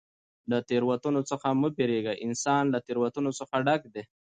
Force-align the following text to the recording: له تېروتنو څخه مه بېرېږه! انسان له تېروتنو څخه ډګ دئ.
له 0.51 0.57
تېروتنو 0.69 1.21
څخه 1.29 1.47
مه 1.61 1.69
بېرېږه! 1.77 2.13
انسان 2.25 2.63
له 2.73 2.79
تېروتنو 2.87 3.31
څخه 3.39 3.55
ډګ 3.67 3.81
دئ. 3.95 4.03